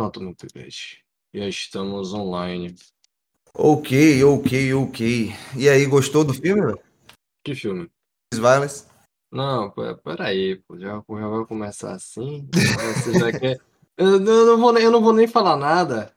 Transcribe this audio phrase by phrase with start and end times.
[0.00, 0.66] Pronto, muito bem.
[1.34, 2.74] Já estamos online.
[3.54, 5.28] Ok, ok, ok.
[5.58, 6.80] E aí, gostou do filme, velho?
[7.44, 7.90] Que filme?
[8.32, 8.86] Violence?
[9.30, 12.48] Não, pô, peraí, pô, já, já vai começar assim?
[12.50, 13.60] Você já quer...
[13.98, 16.10] Eu, eu não vou, nem- eu não vou nem falar nada,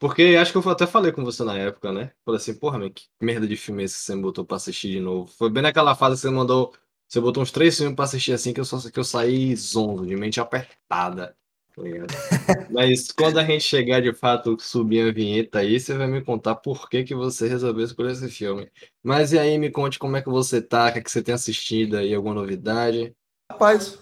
[0.00, 2.10] porque acho que eu até falei com você na época, né?
[2.24, 4.56] Falei assim, porra, meu, que merda de filme é esse que você me botou pra
[4.56, 5.30] assistir de novo?
[5.30, 6.74] Foi bem naquela fase que você mandou,
[7.06, 10.04] você botou uns três filmes pra assistir assim, que eu, só, que eu saí zonzo,
[10.04, 11.36] de mente apertada.
[11.78, 12.66] Tá?
[12.70, 16.54] Mas quando a gente chegar de fato, subir a vinheta aí, você vai me contar
[16.56, 18.68] por que, que você resolveu escolher esse filme.
[19.02, 21.22] Mas e aí, me conte como é que você tá, o que, é que você
[21.22, 23.14] tem assistido aí, alguma novidade?
[23.50, 23.98] Rapaz,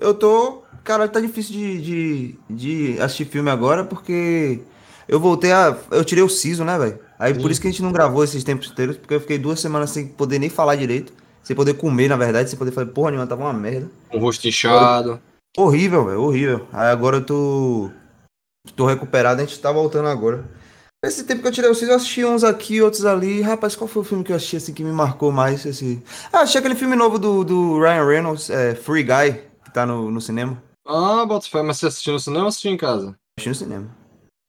[0.00, 0.62] eu tô.
[0.84, 4.60] Cara, tá difícil de, de, de assistir filme agora porque
[5.06, 5.76] eu voltei a.
[5.90, 6.98] Eu tirei o siso, né, velho?
[7.18, 7.50] Aí por Sim.
[7.50, 10.08] isso que a gente não gravou esses tempos inteiros, porque eu fiquei duas semanas sem
[10.08, 11.12] poder nem falar direito,
[11.42, 13.88] sem poder comer, na verdade, sem poder fazer porra nenhuma, tava uma merda.
[14.08, 15.20] Com o rosto inchado.
[15.56, 16.68] Horrível, velho, horrível.
[16.72, 17.90] Aí agora eu tô.
[18.76, 20.44] Tô recuperado, a gente tá voltando agora.
[21.04, 23.42] Esse tempo que eu tirei o siso, eu assisti uns aqui, outros ali.
[23.42, 25.66] Rapaz, qual foi o filme que eu assisti assim que me marcou mais?
[25.66, 26.00] Esse...
[26.32, 30.10] Ah, achei aquele filme novo do, do Ryan Reynolds, é, Free Guy, que tá no,
[30.12, 30.62] no cinema.
[30.86, 33.16] Ah, bota fé, mas você assistiu no cinema ou assistiu em casa?
[33.36, 33.96] Assisti no cinema.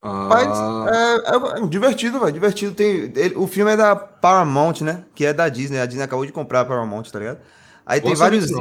[0.04, 0.60] Ah, Mas
[0.94, 2.32] é, é- é divertido, velho.
[2.32, 2.76] Divertido.
[2.76, 5.06] Tem, ele- o filme é da Paramount, né?
[5.16, 5.80] Que é da Disney.
[5.80, 7.40] A Disney acabou de comprar a Paramount, tá ligado?
[7.84, 8.52] Aí tem Boa saber vários.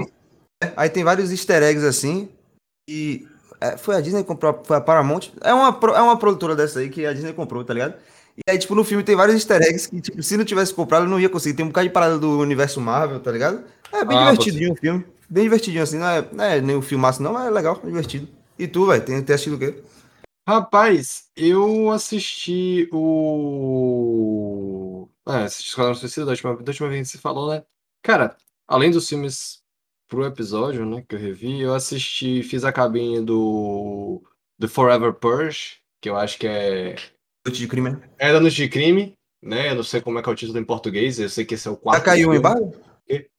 [0.62, 2.31] é, Aí tem vários easter eggs assim.
[3.60, 4.60] É, foi a Disney que comprou.
[4.64, 5.30] Foi a Paramount.
[5.40, 7.94] É uma, é uma produtora dessa aí que a Disney comprou, tá ligado?
[8.36, 11.04] E aí, tipo, no filme tem vários easter eggs que, tipo, se não tivesse comprado,
[11.04, 11.54] eu não ia conseguir.
[11.54, 13.62] Tem um bocado de parada do universo Marvel, tá ligado?
[13.92, 15.04] É bem Ah, divertidinho o filme.
[15.28, 15.98] Bem divertidinho, assim.
[15.98, 18.28] Não é, não é nem um filmaço, não, mas é legal, é divertido.
[18.58, 19.04] E tu, velho?
[19.04, 19.80] Tem, tem assistido o quê?
[20.48, 22.88] Rapaz, eu assisti
[23.72, 25.08] o.
[25.28, 27.62] É, assisti Esquadrão Suicida da última, da última vez que você falou, né?
[28.02, 29.61] Cara, além dos filmes
[30.12, 34.22] pro episódio, né, que eu revi, eu assisti, fiz a cabine do
[34.60, 36.96] The Forever Purge, que eu acho que é.
[37.46, 38.00] Noite de crime, né?
[38.19, 39.70] É da Noite de Crime, né?
[39.70, 41.66] Eu não sei como é que é o título em português, eu sei que esse
[41.66, 42.00] é o quarto.
[42.00, 42.74] Já caiu embargo?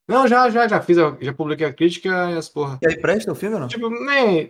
[0.07, 2.79] Não, já, já, já fiz, a- já publiquei a crítica e as porra.
[2.81, 3.67] E aí presta o filme ou não?
[3.67, 4.49] Tipo, man,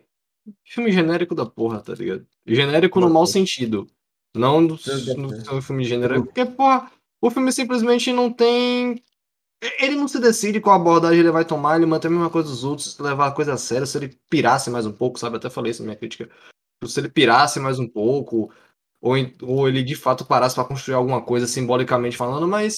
[0.66, 2.26] filme genérico da porra, tá ligado?
[2.48, 3.86] Genérico no mau sentido.
[4.34, 4.80] Não no,
[5.18, 6.26] no, no filme genérico.
[6.26, 6.90] Porque, porra,
[7.22, 9.04] o filme simplesmente não tem.
[9.80, 12.64] Ele não se decide qual abordagem ele vai tomar, ele mantém a mesma coisa dos
[12.64, 15.38] outros, levar a coisa a sério, se ele pirasse mais um pouco, sabe?
[15.38, 16.30] Até falei isso na minha crítica.
[16.86, 18.52] Se ele pirasse mais um pouco,
[19.02, 22.76] ou, ou ele de fato parasse pra construir alguma coisa simbolicamente falando, mas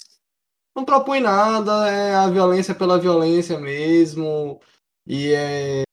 [0.76, 4.60] não propõe nada, é a violência pela violência mesmo,
[5.08, 5.84] e é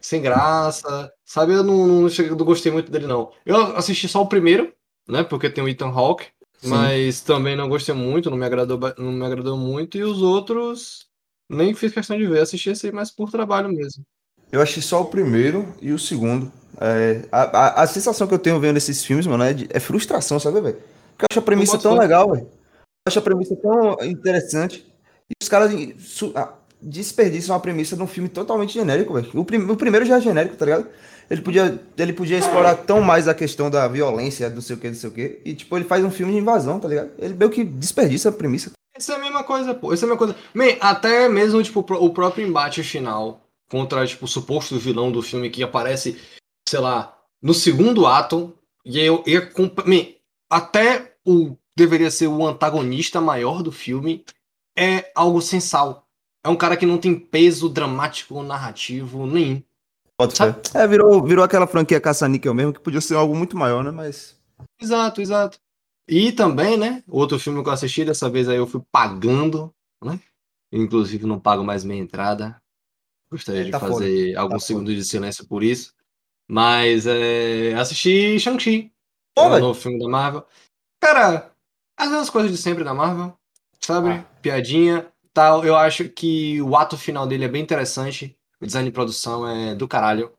[0.00, 1.54] sem graça, sabe?
[1.54, 3.32] Eu não, não, não gostei muito dele, não.
[3.46, 4.74] Eu assisti só o primeiro,
[5.08, 5.22] né?
[5.22, 6.26] Porque tem o Ethan Hawke,
[6.62, 6.68] Sim.
[6.70, 11.06] mas também não gostei muito, não me agradou, não me agradou muito, e os outros
[11.50, 14.04] nem fiz questão de ver, assisti esse aí mais por trabalho mesmo.
[14.50, 16.52] Eu achei só o primeiro e o segundo.
[16.80, 19.80] É, a, a, a sensação que eu tenho vendo esses filmes, mano, é, de- é
[19.80, 20.76] frustração, sabe, velho?
[20.76, 22.46] Porque eu acho a premissa tão legal, velho.
[22.46, 24.86] Eu acho a premissa tão interessante.
[25.28, 25.72] E os caras
[26.34, 29.30] ah, desperdiçam a premissa de um filme totalmente genérico, velho.
[29.34, 30.86] O, prim- o primeiro já é genérico, tá ligado?
[31.32, 34.90] Ele podia, ele podia explorar tão mais a questão da violência, do sei o que,
[34.90, 35.40] do sei o que.
[35.46, 37.10] E, tipo, ele faz um filme de invasão, tá ligado?
[37.18, 38.70] Ele meio que desperdiça a premissa.
[38.94, 39.94] Essa é a mesma coisa, pô.
[39.94, 40.36] Essa é a mesma coisa.
[40.52, 45.48] Man, até mesmo, tipo, o próprio embate final contra, tipo, o suposto vilão do filme
[45.48, 46.20] que aparece,
[46.68, 48.52] sei lá, no segundo ato.
[48.84, 49.50] E eu ia.
[49.86, 50.08] Man,
[50.50, 51.56] até o.
[51.74, 54.22] Deveria ser o antagonista maior do filme.
[54.76, 56.06] É algo sem sal.
[56.44, 59.62] É um cara que não tem peso dramático narrativo nenhum.
[60.26, 60.56] Pode ser.
[60.74, 63.90] É, virou, virou aquela franquia caça-níquel mesmo, que podia ser algo muito maior, né?
[63.90, 64.38] Mas.
[64.80, 65.58] Exato, exato.
[66.08, 67.02] E também, né?
[67.08, 69.72] Outro filme que eu assisti, dessa vez aí eu fui pagando,
[70.02, 70.18] né?
[70.72, 72.56] Inclusive não pago mais minha entrada.
[73.30, 74.66] Gostaria de Tá fazer alguns foda.
[74.66, 75.92] segundos de silêncio por isso.
[76.48, 78.92] Mas é, assisti Shang-Chi,
[79.34, 79.62] Pô, o velho.
[79.62, 80.44] novo filme da Marvel.
[81.00, 81.50] Cara,
[81.96, 83.34] as mesmas coisas de sempre da Marvel,
[83.80, 84.10] sabe?
[84.10, 84.24] Ah.
[84.42, 85.64] Piadinha, tal.
[85.64, 88.36] Eu acho que o ato final dele é bem interessante.
[88.62, 90.32] O design de produção é do caralho.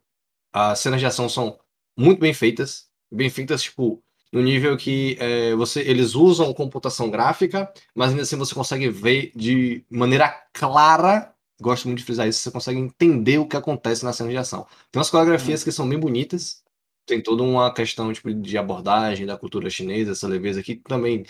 [0.53, 1.59] As cenas de ação são
[1.97, 2.87] muito bem feitas.
[3.11, 8.37] Bem feitas, tipo, no nível que é, você, eles usam computação gráfica, mas ainda assim
[8.37, 11.35] você consegue ver de maneira clara.
[11.61, 14.65] Gosto muito de frisar isso, você consegue entender o que acontece na cena de ação.
[14.89, 16.63] Tem umas coreografias que são bem bonitas,
[17.05, 21.25] tem toda uma questão tipo, de abordagem da cultura chinesa, essa leveza que também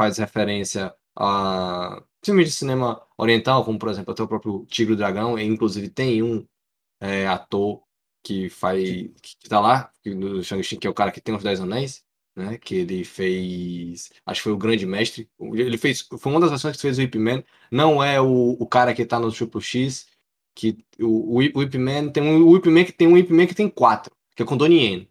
[0.00, 4.96] faz referência a filmes de cinema oriental, como por exemplo até o próprio Tigre e
[4.96, 6.46] o Dragão, e inclusive tem um
[7.00, 7.82] é, ator
[8.22, 8.82] que faz
[9.22, 12.04] que tá lá, no Shang-Chi, que é o cara que tem os Dez Anéis,
[12.36, 12.58] né?
[12.58, 15.28] Que ele fez, acho que foi o Grande Mestre.
[15.40, 17.42] Ele fez, foi uma das versões que fez o Ip Man.
[17.70, 20.08] Não é o, o cara que tá no Triple X,
[20.54, 23.16] que o, o, Ip- o Ip Man tem um o Ip Man que tem um
[23.16, 25.08] Ip Man que tem quatro, que é com Donnie Yen.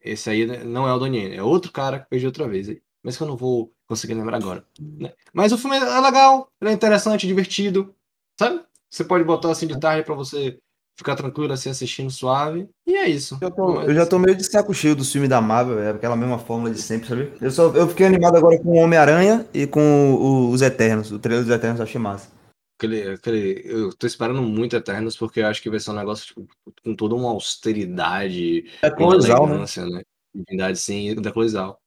[0.00, 2.68] Esse aí não é o Donnie Yen, é outro cara que fez de outra vez
[2.68, 2.82] aí.
[3.02, 4.64] Mas que eu não vou conseguir lembrar agora.
[4.78, 5.12] Né?
[5.32, 7.94] Mas o filme é legal, ele é interessante, divertido,
[8.38, 8.60] sabe?
[8.90, 10.58] Você pode botar assim de tarde pra você
[10.96, 12.68] ficar tranquilo assim assistindo suave.
[12.86, 13.38] E é isso.
[13.40, 16.16] Eu, tô- eu já tô meio de saco cheio dos filmes da Marvel, é aquela
[16.16, 17.32] mesma fórmula de sempre, sabe?
[17.40, 21.10] Eu, só, eu fiquei animado agora com o Homem-Aranha e com o- os Eternos.
[21.12, 22.30] O trailer dos Eternos eu achei massa.
[22.78, 26.26] Aquele, aquele, eu tô esperando muito Eternos porque eu acho que vai ser um negócio
[26.26, 26.46] tipo,
[26.84, 29.52] com toda uma austeridade, É uma colossal, né?
[29.52, 30.02] elegância, né?
[30.34, 31.80] Divindade, sim, da Colisal.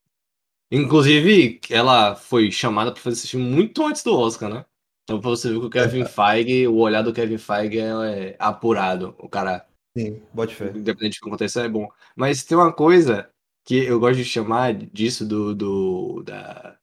[0.72, 4.66] Inclusive, ela foi chamada pra fazer esse filme muito antes do Oscar, né?
[5.04, 8.36] Então, pra você ver que o Kevin Feige, o olhar do Kevin Feige é, é
[8.40, 9.14] apurado.
[9.20, 9.66] O cara,
[9.98, 10.72] Sim, bote fé.
[10.74, 11.90] independente do que aconteça, é bom.
[12.16, 13.30] Mas tem uma coisa
[13.66, 16.78] que eu gosto de chamar disso do, do da,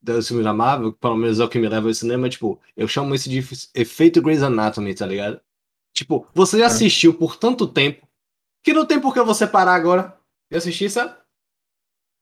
[0.00, 2.60] do filme da Marvel, que pelo menos é o que me leva ao cinema, tipo,
[2.76, 3.44] eu chamo isso de
[3.74, 5.40] efeito Grey's Anatomy, tá ligado?
[5.92, 8.08] Tipo, você já assistiu por tanto tempo
[8.62, 10.18] que não tem por que você parar agora
[10.50, 11.14] e assistir, sabe?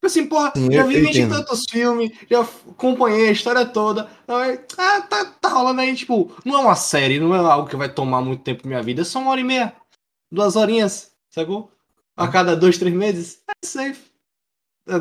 [0.03, 1.37] Tipo assim, porra, Sim, já eu- vi eu 20 e entendo.
[1.39, 4.09] tantos filmes, já acompanhei a história toda.
[4.27, 7.77] Aí, ah, tá, tá rolando aí, tipo, não é uma série, não é algo que
[7.77, 9.73] vai tomar muito tempo da minha vida, é só uma hora e meia,
[10.33, 11.71] duas horinhas, sacou?
[12.17, 14.01] A cada dois, três meses, é safe.
[14.89, 14.99] É,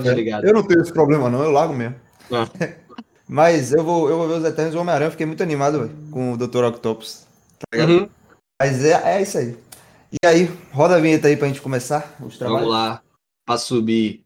[0.00, 0.46] desligada.
[0.46, 1.96] Eu não tenho esse problema, não, eu largo mesmo.
[2.30, 2.44] Ah.
[3.26, 6.34] Mas eu vou, eu vou ver os Eternos o Homem-Aranha, fiquei muito animado véio, com
[6.34, 6.64] o Dr.
[6.64, 7.26] Octopus.
[7.58, 7.92] Tá ligado?
[8.02, 8.08] Uhum.
[8.60, 9.56] Mas é, é isso aí.
[10.12, 12.66] E aí, roda a vinheta aí pra gente começar os trabalhos.
[12.66, 13.02] Vamos lá,
[13.46, 14.23] pra subir.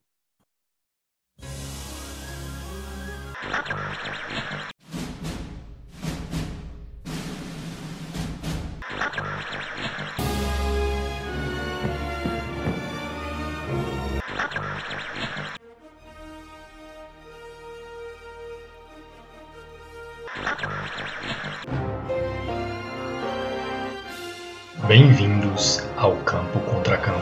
[24.88, 27.20] Bem-vindos ao Campo Contra Campo.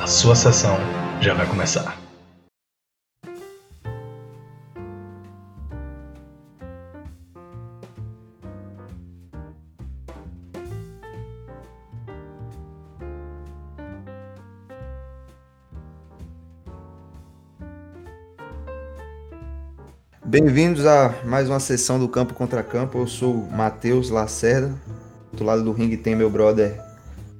[0.00, 0.76] A sua sessão
[1.20, 1.98] já vai começar.
[20.24, 22.98] Bem-vindos a mais uma sessão do Campo Contra Campo.
[22.98, 24.72] Eu sou Matheus Lacerda.
[25.38, 26.76] Do lado do ringue tem meu brother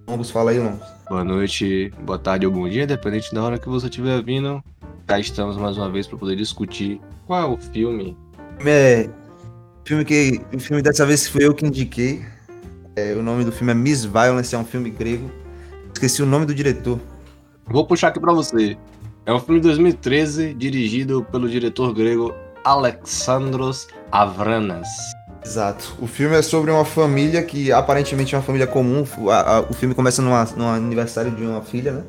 [0.06, 0.30] Longos.
[0.30, 0.86] Fala aí, Longos.
[1.08, 4.62] Boa noite, boa tarde ou bom dia, dependente da hora que você estiver vindo.
[5.04, 8.16] Cá estamos mais uma vez para poder discutir qual é o filme.
[8.56, 9.10] filme é.
[9.84, 10.40] Filme que.
[10.54, 12.24] O filme dessa vez foi eu que indiquei.
[12.94, 15.28] É, o nome do filme é Miss Violence, é um filme grego.
[15.92, 17.00] Esqueci o nome do diretor.
[17.66, 18.78] Vou puxar aqui para você.
[19.26, 22.32] É um filme de 2013, dirigido pelo diretor grego
[22.64, 24.86] Alexandros Avranas.
[25.44, 25.94] Exato.
[26.00, 29.04] O filme é sobre uma família que aparentemente é uma família comum.
[29.68, 32.02] O, filme começa num aniversário de uma filha, né?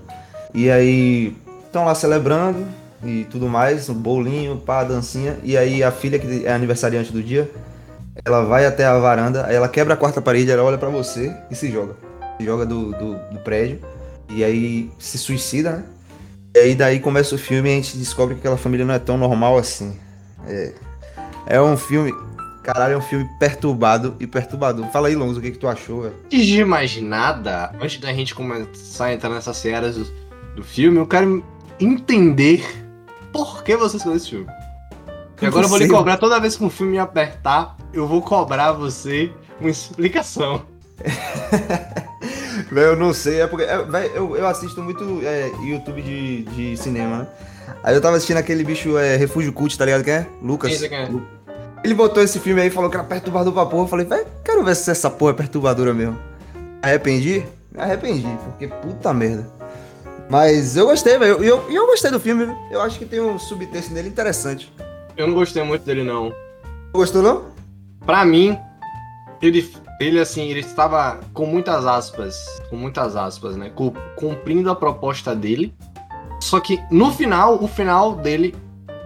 [0.54, 1.36] E aí
[1.66, 2.66] estão lá celebrando
[3.04, 5.38] e tudo mais, um bolinho, pá, dancinha.
[5.44, 7.50] E aí a filha, que é aniversariante do dia,
[8.26, 11.34] ela vai até a varanda, aí ela quebra a quarta parede, ela olha pra você
[11.50, 11.96] e se joga.
[12.38, 13.80] Se joga do, do, do prédio.
[14.30, 15.84] E aí se suicida, né?
[16.56, 19.00] E aí daí começa o filme e a gente descobre que aquela família não é
[19.00, 19.98] tão normal assim.
[20.48, 20.74] É,
[21.46, 22.14] é um filme.
[22.72, 24.86] Caralho, é um filme perturbado e perturbador.
[24.92, 26.14] Fala aí, Lonzo, o que, que tu achou, velho?
[26.26, 30.06] Antes de mais nada, antes da gente começar a entrar nessas searas do,
[30.56, 31.44] do filme, eu quero
[31.80, 32.64] entender
[33.34, 34.46] por que você escolheu esse filme.
[35.42, 38.22] E agora eu vou lhe cobrar toda vez que um filme me apertar, eu vou
[38.22, 40.62] cobrar você uma explicação.
[42.72, 43.64] Eu não sei, é porque.
[43.64, 43.78] é,
[44.14, 47.28] eu, eu assisto muito é, YouTube de, de cinema, né?
[47.84, 50.28] Aí eu tava assistindo aquele bicho é, Refúgio Cult, tá ligado quem é?
[50.42, 50.84] Lucas.
[50.84, 51.06] É, quem é?
[51.08, 51.26] Lu-
[51.84, 53.84] Ele botou esse filme aí e falou que era perturbador pra porra.
[53.84, 56.18] Eu falei, velho, quero ver se essa porra é perturbadora mesmo.
[56.56, 57.46] Me arrependi?
[57.72, 59.48] Me arrependi, porque puta merda.
[60.30, 61.44] Mas eu gostei, velho.
[61.44, 62.54] E eu, eu, eu gostei do filme?
[62.70, 64.72] Eu acho que tem um subtexto nele interessante.
[65.18, 66.32] Eu não gostei muito dele, não.
[66.94, 67.46] Gostou, não?
[68.06, 68.58] Pra mim,
[69.42, 72.36] ele, ele assim, ele estava com muitas aspas,
[72.70, 73.70] com muitas aspas, né?
[73.74, 75.74] cu- Cumprindo a proposta dele.
[76.42, 78.56] Só que no final, o final dele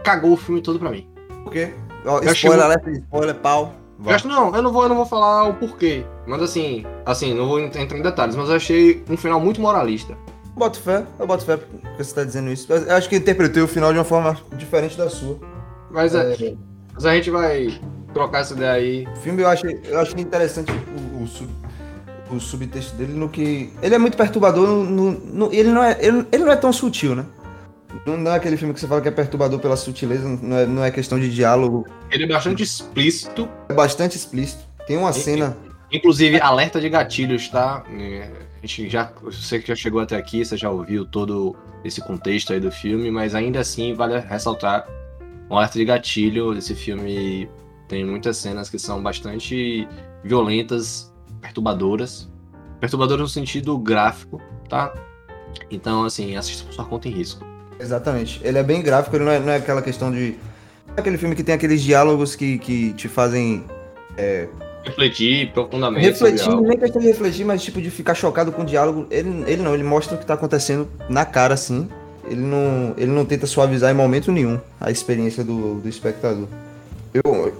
[0.03, 1.07] cagou o filme todo pra mim.
[1.43, 1.73] Por quê?
[2.05, 3.73] Ó, spoiler, alerta de spoiler, pau.
[4.05, 6.03] Eu acho, não, eu não vou, eu não vou falar o porquê.
[6.27, 9.61] Mas assim, assim, não vou ent- entrar em detalhes, mas eu achei um final muito
[9.61, 10.17] moralista.
[10.55, 12.71] Boto fé, eu boto fé porque você tá dizendo isso.
[12.71, 15.37] Eu acho que interpretei o final de uma forma diferente da sua.
[15.89, 16.53] Mas, é, É,
[16.93, 17.79] mas a gente vai
[18.13, 19.07] trocar essa ideia aí.
[19.07, 21.49] o filme eu achei, eu achei interessante o, o, sub-
[22.31, 23.71] o subtexto dele no que.
[23.81, 26.73] Ele é muito perturbador, no, no- no- ele, não é, ele, ele não é tão
[26.73, 27.25] sutil, né?
[28.05, 30.83] Não, é aquele filme que você fala que é perturbador pela sutileza, não é, não
[30.83, 31.85] é questão de diálogo.
[32.09, 33.47] Ele é bastante explícito.
[33.69, 34.63] É bastante explícito.
[34.87, 35.55] Tem uma E- cena.
[35.91, 37.83] Inclusive, alerta de gatilhos, tá?
[37.95, 38.27] É,
[38.63, 39.11] a gente já.
[39.21, 43.11] Você que já chegou até aqui, você já ouviu todo esse contexto aí do filme,
[43.11, 44.87] mas ainda assim vale ressaltar
[45.49, 46.57] um alerta de gatilho.
[46.57, 47.47] Esse filme
[47.87, 49.87] tem muitas cenas que são bastante
[50.23, 52.27] violentas, perturbadoras.
[52.79, 54.91] Perturbadoras no sentido gráfico, tá?
[55.69, 57.45] Então, assim, assista por sua conta em risco.
[57.83, 58.39] Exatamente.
[58.43, 60.35] Ele é bem gráfico, ele não é, não é aquela questão de.
[60.95, 63.63] É aquele filme que tem aqueles diálogos que, que te fazem.
[64.17, 64.47] É...
[64.83, 66.05] Refletir profundamente.
[66.05, 69.05] Refletir, nem questão de refletir, mas tipo de ficar chocado com o diálogo.
[69.11, 71.89] Ele, ele não, ele mostra o que tá acontecendo na cara, assim.
[72.25, 76.47] Ele não, ele não tenta suavizar em momento nenhum a experiência do, do espectador.
[77.13, 77.53] Eu,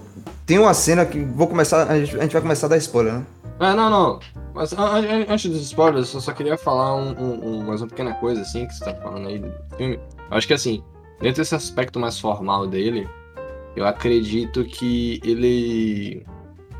[0.46, 1.90] tem uma cena que vou começar.
[1.90, 3.24] A gente, a gente vai começar a dar spoiler, né?
[3.60, 4.20] É, não, não.
[4.54, 8.42] Mas antes dos spoilers, eu só queria falar um, um, um, mais uma pequena coisa,
[8.42, 10.00] assim, que você tá falando aí do filme.
[10.30, 10.84] Eu acho que, assim,
[11.20, 13.08] dentro desse aspecto mais formal dele,
[13.76, 16.26] eu acredito que ele.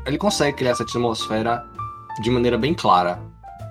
[0.06, 1.66] Ele consegue criar essa atmosfera
[2.22, 3.20] de maneira bem clara,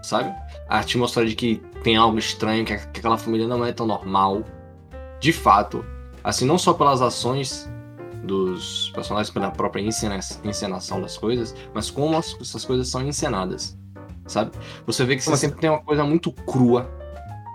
[0.01, 0.33] sabe?
[0.67, 4.43] A atmosfera de que tem algo estranho, que, que aquela família não é tão normal.
[5.19, 5.85] De fato.
[6.23, 7.69] Assim, não só pelas ações
[8.23, 13.77] dos personagens pela própria encena encenação das coisas, mas como as, essas coisas são encenadas,
[14.25, 14.51] sabe?
[14.85, 16.89] Você vê que você sempre tem uma coisa muito crua,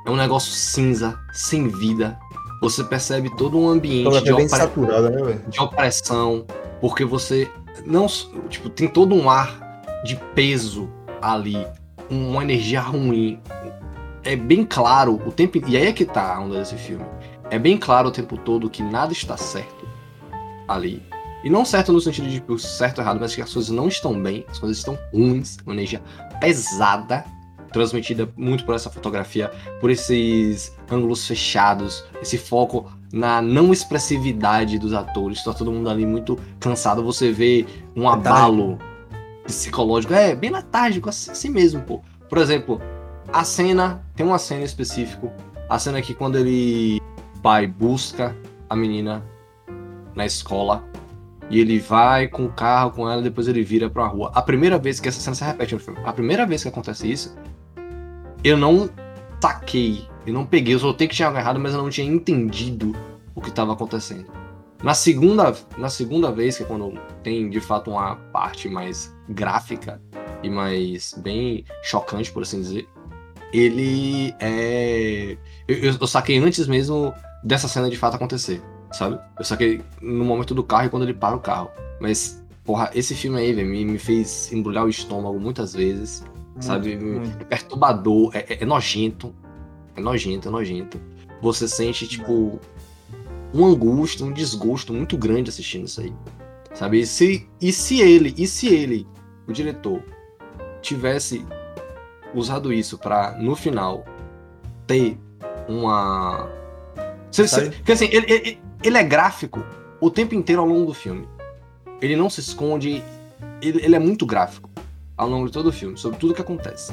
[0.08, 2.18] é um negócio cinza, sem vida.
[2.62, 4.48] Você percebe todo um ambiente de, opre...
[4.48, 6.46] saturada, né, de opressão,
[6.80, 7.48] porque você
[7.84, 8.06] não,
[8.48, 10.88] tipo, tem todo um ar de peso
[11.20, 11.64] ali,
[12.08, 13.38] uma energia ruim.
[14.24, 17.04] É bem claro o tempo, e aí é que tá a onda desse filme.
[17.50, 19.86] É bem claro o tempo todo que nada está certo
[20.66, 21.02] ali.
[21.44, 23.88] E não certo no sentido de tipo, certo ou errado, mas que as coisas não
[23.88, 26.02] estão bem, as coisas estão ruins, uma energia
[26.40, 27.24] pesada,
[27.72, 34.92] transmitida muito por essa fotografia, por esses ângulos fechados, esse foco na não expressividade dos
[34.92, 38.78] atores, tá todo mundo ali muito cansado, você vê um abalo
[39.44, 42.02] psicológico, é bem letárgico, assim, assim mesmo, pô.
[42.28, 42.80] Por exemplo,
[43.32, 45.32] a cena, tem uma cena específica,
[45.68, 47.00] a cena que quando ele
[47.42, 48.36] pai busca
[48.68, 49.22] a menina
[50.14, 50.84] na escola.
[51.50, 54.30] E ele vai com o carro com ela, depois ele vira pra rua.
[54.34, 57.10] A primeira vez que essa cena se repete no filme, a primeira vez que acontece
[57.10, 57.34] isso,
[58.42, 58.88] eu não
[59.40, 62.94] saquei, eu não peguei, eu soltei que tinha algo errado, mas eu não tinha entendido
[63.34, 64.26] o que estava acontecendo.
[64.82, 70.00] Na segunda, na segunda vez, que é quando tem de fato uma parte mais gráfica
[70.42, 72.88] e mais bem chocante, por assim dizer,
[73.52, 75.36] ele é.
[75.66, 79.18] Eu, eu saquei antes mesmo dessa cena de fato acontecer sabe?
[79.38, 81.70] Eu saquei no momento do carro e quando ele para o carro.
[82.00, 86.24] Mas, porra, esse filme aí, velho, me, me fez embrulhar o estômago muitas vezes,
[86.58, 86.96] muito, sabe?
[86.96, 87.42] Muito.
[87.42, 89.34] É perturbador, é, é, é, nojento.
[89.96, 91.00] É nojento, é nojento.
[91.40, 92.60] Você sente, tipo,
[93.54, 96.12] um angústia, um desgosto muito grande assistindo isso aí.
[96.74, 97.00] Sabe?
[97.00, 99.06] E se, e se ele, e se ele,
[99.46, 100.02] o diretor,
[100.82, 101.44] tivesse
[102.34, 104.04] usado isso para no final
[104.86, 105.18] ter
[105.68, 106.48] uma.
[107.30, 109.64] Se, se, porque assim, ele, ele, ele é gráfico
[110.00, 111.26] o tempo inteiro ao longo do filme.
[112.00, 113.02] Ele não se esconde,
[113.60, 114.67] ele, ele é muito gráfico
[115.18, 116.92] ao longo de todo o filme, sobre tudo que acontece.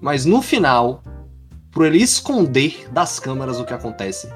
[0.00, 1.02] Mas no final,
[1.70, 4.28] por ele esconder das câmeras o que acontece.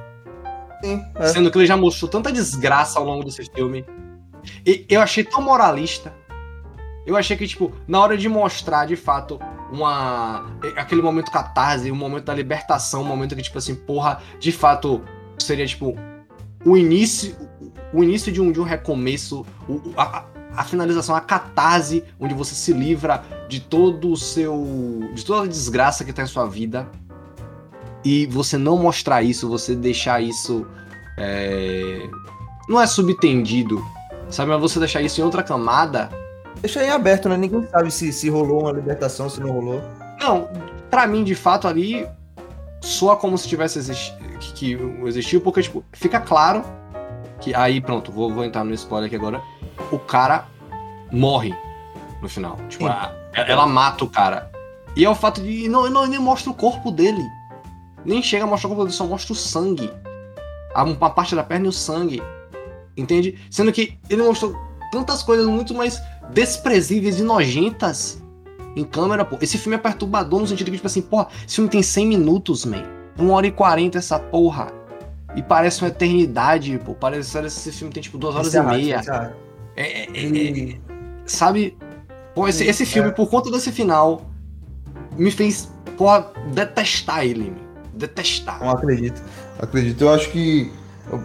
[0.82, 1.28] Sim, é.
[1.28, 3.84] Sendo que ele já mostrou tanta desgraça ao longo desse filme.
[4.66, 6.14] E eu achei tão moralista.
[7.04, 9.40] Eu achei que, tipo, na hora de mostrar de fato
[9.72, 10.46] uma.
[10.76, 14.52] aquele momento catarse, o um momento da libertação, um momento que, tipo assim, porra, de
[14.52, 15.02] fato
[15.38, 15.96] seria, tipo,
[16.64, 17.36] o início,
[17.92, 20.24] o início de um, de um recomeço, o, a,
[20.56, 25.10] a finalização, a catarse, onde você se livra de todo o seu.
[25.14, 26.88] de toda a desgraça que tá em sua vida.
[28.04, 30.66] E você não mostrar isso, você deixar isso.
[31.18, 32.08] É,
[32.68, 33.84] não é subtendido,
[34.28, 34.50] sabe?
[34.50, 36.10] Mas você deixar isso em outra camada.
[36.60, 37.36] Deixa em aberto, né?
[37.36, 39.82] Ninguém sabe se, se rolou uma libertação, se não rolou.
[40.20, 40.48] Não,
[40.90, 42.06] para mim, de fato, ali
[42.80, 46.64] soa como se tivesse existido que, que existiu, porque, tipo, fica claro
[47.40, 49.40] que aí, pronto, vou, vou entrar no spoiler aqui agora.
[49.92, 50.46] O cara
[51.12, 51.54] morre
[52.20, 52.56] no final.
[52.68, 54.50] Tipo, a, ela mata o cara.
[54.96, 55.68] E é o fato de.
[55.68, 57.22] Não, não nem mostra o corpo dele.
[58.04, 59.90] Nem chega a mostrar o corpo dele, só mostra o sangue.
[60.74, 62.22] Uma parte da perna e o sangue.
[62.96, 63.38] Entende?
[63.50, 64.56] Sendo que ele mostrou
[64.90, 68.22] tantas coisas muito mais desprezíveis e nojentas
[68.74, 69.38] em câmera, pô.
[69.40, 72.64] Esse filme é perturbador no sentido que, tipo assim, pô, esse filme tem 100 minutos,
[72.64, 72.84] man.
[73.18, 74.72] Uma hora e quarenta essa porra.
[75.34, 76.94] E parece uma eternidade, pô.
[76.94, 79.00] Parece que esse filme tem tipo duas horas e meia.
[79.06, 79.32] É,
[79.76, 80.76] é, é, é,
[81.26, 81.76] sabe?
[82.34, 83.12] Pô, esse, esse filme, é.
[83.12, 84.22] por conta desse final,
[85.16, 86.06] me fez, pô,
[86.54, 87.52] detestar ele.
[87.94, 88.58] Detestar.
[88.60, 89.22] Não acredito.
[89.58, 90.00] Acredito.
[90.02, 90.70] Eu acho que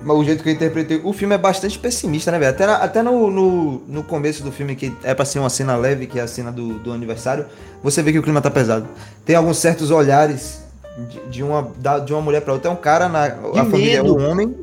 [0.07, 0.99] O, jeito que eu interpretei.
[1.03, 2.51] O filme é bastante pessimista, né, velho?
[2.51, 5.77] Até, na- até no, no, no começo do filme, que é pra ser uma cena
[5.77, 7.45] leve, que é a cena do, do aniversário,
[7.81, 8.85] você vê que o clima tá pesado.
[9.25, 10.61] Tem alguns certos olhares
[11.09, 12.69] de, de uma, da- de uma mulher pra outra.
[12.69, 13.25] É um cara na.
[13.25, 14.57] A família é um homem,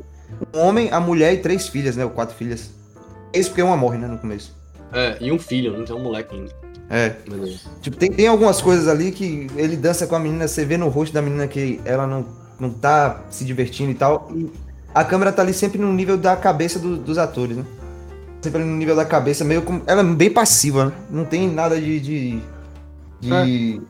[0.53, 2.03] um homem, a mulher e três filhas, né?
[2.05, 2.69] Ou quatro filhas.
[3.35, 4.53] Isso porque uma morre, né, no começo.
[4.93, 6.51] É, e um filho, não tem um moleque ainda.
[6.89, 7.15] É.
[7.27, 7.59] Beleza.
[7.81, 10.87] Tipo, tem, tem algumas coisas ali que ele dança com a menina, você vê no
[10.87, 12.25] rosto da menina que ela não,
[12.59, 14.29] não tá se divertindo e tal.
[14.35, 14.49] E
[14.93, 17.65] a câmera tá ali sempre no nível da cabeça do- dos atores, né?
[18.41, 19.81] Sempre no nível da cabeça, meio como.
[19.87, 20.91] Ela é bem passiva, né?
[21.09, 21.99] Não tem nada de.
[21.99, 22.41] de,
[23.19, 23.81] de-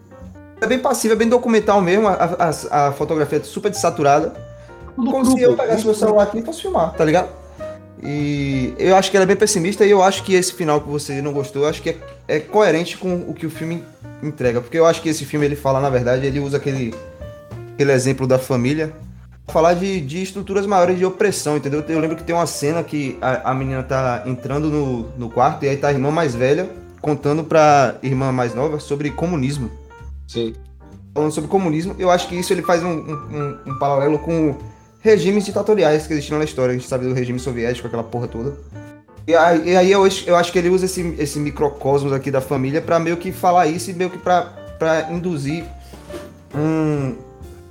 [0.61, 0.65] É.
[0.65, 2.07] bem passiva, é bem documental mesmo.
[2.07, 2.13] A,
[2.71, 4.33] a, a fotografia é super desaturada.
[4.95, 7.27] Como se eu pegasse meu celular aqui e fosse filmar, tá ligado?
[8.05, 10.87] E eu acho que ela é bem pessimista e eu acho que esse final que
[10.87, 11.97] você não gostou, eu acho que é,
[12.27, 13.83] é coerente com o que o filme
[14.21, 14.61] entrega.
[14.61, 16.93] Porque eu acho que esse filme ele fala, na verdade, ele usa aquele,
[17.73, 18.93] aquele exemplo da família
[19.47, 21.83] falar de, de estruturas maiores de opressão, entendeu?
[21.87, 25.63] Eu lembro que tem uma cena que a, a menina tá entrando no, no quarto
[25.65, 26.69] e aí tá a irmã mais velha
[27.01, 29.69] contando pra irmã mais nova sobre comunismo
[30.27, 30.55] Sim.
[31.13, 34.55] falando sobre comunismo, eu acho que isso ele faz um- um- um paralelo com
[35.05, 36.71] regimes ditatoriais que existiram na história.
[36.71, 38.53] A gente sabe do regime soviético, aquela porra toda.
[39.27, 42.29] E aí, e aí eu, acho- eu acho que ele usa esse, esse microcosmos aqui
[42.29, 44.41] da família pra meio que falar isso e meio que pra,
[44.77, 45.63] pra induzir
[46.53, 47.15] um.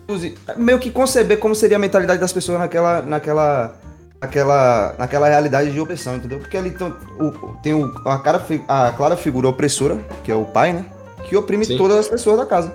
[0.09, 3.03] induzir- meio que conceber como seria a mentalidade das pessoas naquela.
[3.03, 3.76] naquela.
[4.21, 6.38] naquela, naquela realidade de opressão, entendeu?
[6.38, 6.87] Porque ali tem,
[7.21, 7.31] o,
[7.62, 10.87] tem o, a, cara, a clara figura opressora, que é o pai, né?
[11.29, 11.76] Que oprime Sim.
[11.76, 12.75] todas as pessoas da casa.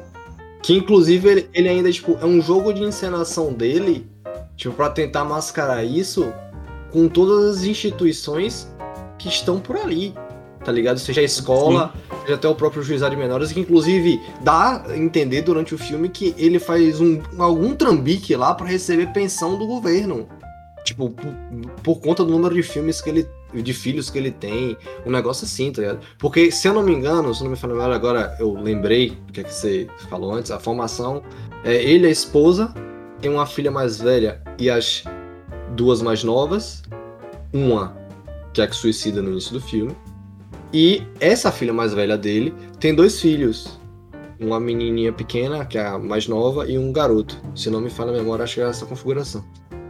[0.62, 4.06] Que inclusive ele, ele ainda, tipo, é um jogo de encenação dele,
[4.60, 6.34] tipo, pra tentar mascarar isso
[6.92, 8.68] com todas as instituições
[9.18, 10.13] que estão por ali.
[10.63, 11.00] Tá ligado?
[11.00, 15.42] Seja a escola, seja até o próprio juizado de menores, que inclusive dá a entender
[15.42, 20.28] durante o filme que ele faz um, algum trambique lá pra receber pensão do governo.
[20.84, 21.34] Tipo, por,
[21.82, 23.28] por conta do número de filmes que ele.
[23.54, 24.75] de filhos que ele tem,
[25.06, 26.00] um negócio assim, tá ligado?
[26.18, 29.39] Porque, se eu não me engano, se não me memória, agora eu lembrei do que,
[29.39, 31.24] é que você falou antes, a formação.
[31.63, 32.74] É ele, a esposa,
[33.22, 35.04] tem uma filha mais velha e as
[35.76, 36.84] duas mais novas.
[37.54, 37.98] Uma
[38.53, 39.96] que é a que suicida no início do filme.
[40.74, 43.79] E essa filha mais velha dele tem dois filhos.
[44.40, 47.38] Uma menininha pequena, que é a mais nova, e um garoto.
[47.53, 49.44] Se não me falha a memória, acho que é essa configuração.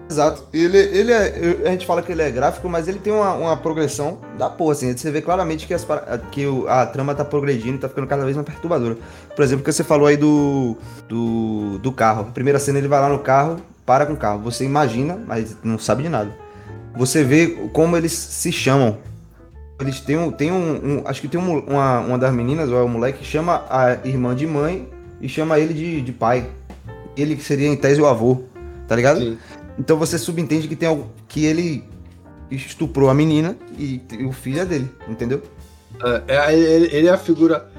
[0.10, 0.44] Exato.
[0.52, 3.56] Ele, ele é, a gente fala que ele é gráfico, mas ele tem uma, uma
[3.58, 4.96] progressão da porra, assim.
[4.98, 5.86] Você vê claramente que, as,
[6.32, 8.98] que a trama tá progredindo e tá ficando cada vez mais perturbadora.
[9.36, 10.76] Por exemplo, que você falou aí do,
[11.08, 12.22] do, do carro.
[12.22, 14.40] A primeira cena ele vai lá no carro, para com o carro.
[14.40, 16.32] Você imagina, mas não sabe de nada.
[16.98, 18.98] Você vê como eles se chamam.
[19.80, 20.32] Eles têm um.
[20.32, 23.20] Tem um, um- acho que tem um- uma, uma das meninas, ou é o moleque,
[23.20, 24.90] que chama a irmã de mãe
[25.22, 26.48] e chama ele de, de pai.
[27.16, 28.44] Ele que seria em tese o avô,
[28.88, 29.20] tá ligado?
[29.20, 29.38] Sim.
[29.80, 31.84] Então você subentende que tem algo que ele
[32.52, 35.42] estuprou a menina e, e o filho é dele, entendeu?
[36.28, 37.70] É, é, ele, ele é a figura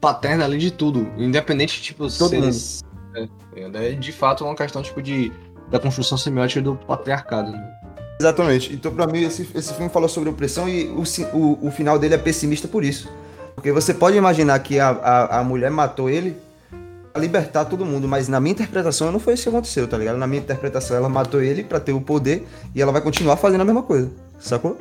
[0.00, 1.08] paterna ali de tudo.
[1.16, 2.44] Independente, tipo, Todo mundo.
[2.46, 2.82] eles-
[3.14, 5.30] É, é de fato uma questão, tipo, de.
[5.70, 7.52] Da construção semiótica do patriarcado.
[7.52, 7.72] Né?
[8.20, 8.74] Exatamente.
[8.74, 11.02] Então pra mim esse, esse filme falou sobre opressão e o,
[11.36, 13.10] o, o final dele é pessimista por isso.
[13.54, 16.36] Porque você pode imaginar que a, a, a mulher matou ele
[17.16, 20.16] libertar todo mundo, mas na minha interpretação não foi isso que aconteceu, tá ligado?
[20.16, 23.60] Na minha interpretação ela matou ele pra ter o poder e ela vai continuar fazendo
[23.60, 24.78] a mesma coisa, sacou?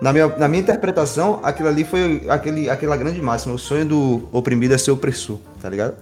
[0.00, 3.54] Na minha, na minha interpretação, aquilo ali foi aquele, aquela grande máxima.
[3.54, 5.94] O sonho do oprimido é ser opressor, tá ligado?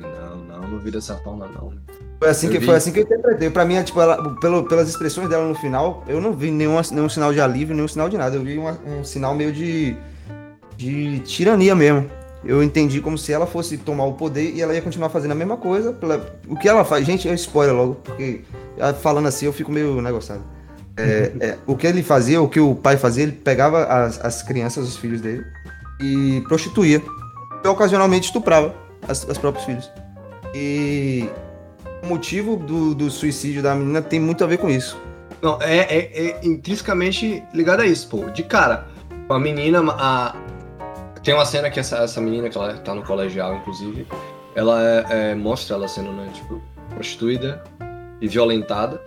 [0.00, 1.72] Não, não, não vira essa forma, não.
[2.18, 2.66] Foi assim, Eu que, vi.
[2.66, 3.50] foi assim que eu interpretei.
[3.50, 6.80] Pra mim, é, tipo, ela, pelo, pelas expressões dela no final, eu não vi nenhum,
[6.90, 8.36] nenhum sinal de alívio, nenhum sinal de nada.
[8.36, 9.96] Eu vi uma- um sinal meio de,
[10.76, 12.10] de tirania mesmo.
[12.44, 15.34] Eu entendi como se ela fosse tomar o poder e ela ia continuar fazendo a
[15.34, 15.92] mesma coisa.
[15.92, 18.42] pela- o que ela faz, gente, é spoiler logo, porque
[18.78, 20.42] ah, falando assim eu fico meio negociado.
[20.96, 24.42] É, é, o que ele fazia, o que o pai fazia, ele pegava as, as
[24.42, 25.44] crianças, os filhos dele,
[26.00, 27.02] e prostituía.
[27.64, 28.74] E ocasionalmente estuprava
[29.08, 29.90] as, as próprios filhos.
[30.54, 31.28] E
[32.02, 34.96] o motivo do, do suicídio da menina tem muito a ver com isso.
[35.42, 38.30] Não, é, é, é intrinsecamente ligado a isso, pô.
[38.30, 38.86] De cara,
[39.28, 39.82] a menina.
[39.92, 40.34] A...
[41.24, 44.06] Tem uma cena que essa, essa menina, que ela tá no colegial, inclusive,
[44.54, 46.60] ela é- é, mostra ela sendo, né, tipo,
[46.90, 47.62] prostituída
[48.20, 49.00] e violentada.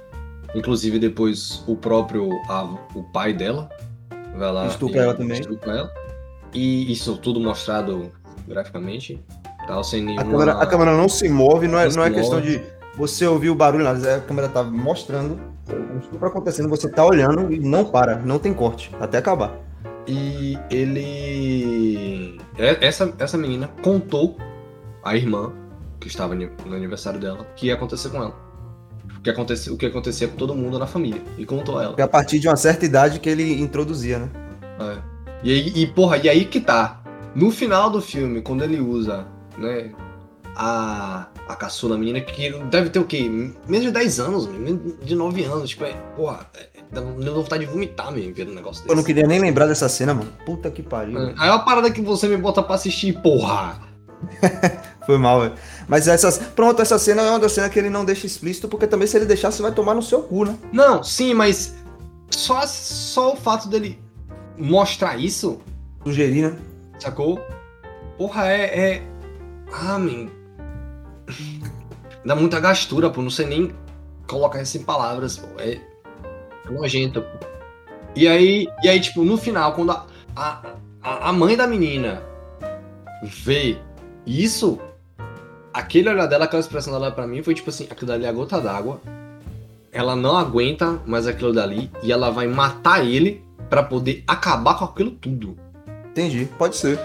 [0.55, 2.29] Inclusive, depois o próprio.
[2.49, 2.63] a-
[2.95, 3.69] o pai dela
[4.35, 4.65] vai lá.
[4.67, 5.39] Estupra e ela também.
[5.39, 5.91] estupra ela.
[6.53, 8.11] E isso tudo mostrado
[8.47, 9.23] graficamente.
[9.67, 10.31] Tal, sem A nenhuma.
[10.31, 12.61] câmera, a câmera não se move, não é, Não é questão de
[12.95, 14.15] você ouvir o barulho, nada.
[14.15, 15.37] A câmera tá mostrando
[15.69, 19.51] o estupro acontecendo, você tá olhando e não para, não tem corte, até acabar.
[20.07, 22.39] E ele.
[22.57, 24.37] é- Essa, essa menina contou
[25.03, 25.51] à irmã,
[25.99, 28.47] que estava no aniversário dela, o que ia acontecer com ela.
[29.23, 31.21] que acontecia, o que acontecia com todo mundo na família.
[31.37, 31.95] E contou a ela.
[31.97, 34.29] É a partir de uma certa idade que ele introduzia, né?
[34.79, 34.97] É.
[35.43, 37.01] E, aí, e, porra, e aí que tá.
[37.35, 39.91] No final do filme, quando ele usa, né,
[40.55, 43.29] a, a caçula menina, que deve ter o quê?
[43.67, 45.69] Menos de 10 anos, menos de 9 anos.
[45.71, 46.49] Tipo, é, porra,
[46.91, 48.91] dá dá vontade de vomitar mesmo vendo um negócio desse.
[48.91, 50.31] Eu não queria nem lembrar dessa cena, mano.
[50.45, 51.19] Puta que pariu.
[51.19, 51.33] É.
[51.37, 53.79] Aí é uma parada que você me bota pra assistir, porra.
[55.05, 55.53] Foi mal, velho.
[55.87, 56.37] Mas essas.
[56.37, 59.15] Pronto, essa cena é uma das cenas que ele não deixa explícito, porque também se
[59.15, 60.57] ele deixar, você vai tomar no seu cu, né?
[60.71, 61.75] Não, sim, mas
[62.29, 63.99] só, só o fato dele
[64.57, 65.59] mostrar isso,
[66.03, 66.57] Sugerir, né?
[66.99, 67.39] sacou?
[68.17, 68.79] Porra, é.
[68.79, 69.03] é...
[69.71, 70.27] Ah, man.
[72.25, 73.21] Dá muita gastura, pô.
[73.21, 73.71] Não sei nem
[74.27, 75.47] colocar isso em palavras, pô.
[75.59, 75.79] É,
[76.67, 77.47] é nojento, pô.
[78.15, 82.23] E aí, e aí, tipo, no final, quando a, a, a mãe da menina
[83.23, 83.77] vê
[84.25, 84.79] isso,
[85.73, 88.31] aquele olhar dela, aquela expressão dela pra mim foi tipo assim: aquilo dali é a
[88.31, 88.99] gota d'água.
[89.91, 94.85] Ela não aguenta mais aquilo dali e ela vai matar ele pra poder acabar com
[94.85, 95.57] aquilo tudo.
[96.09, 96.99] Entendi, pode ser.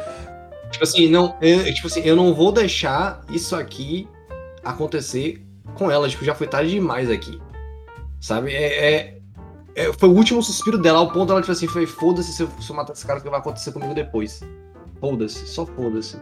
[0.70, 4.08] Tipo assim, não, eu, tipo assim, eu não vou deixar isso aqui
[4.64, 5.44] acontecer
[5.74, 6.08] com ela.
[6.08, 7.40] Tipo, já foi tarde demais aqui.
[8.20, 8.52] Sabe?
[8.54, 9.18] É, é-
[9.74, 12.48] é- foi o último suspiro dela, ao ponto dela, tipo assim, foi foda-se se eu,
[12.60, 14.42] se eu matar esse cara, o que vai acontecer comigo depois.
[15.00, 16.16] Foda-se, só foda-se.